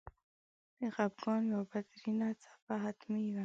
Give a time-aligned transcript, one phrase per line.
[0.79, 3.39] د خپګان یوه بدترینه څپه حتمي وه.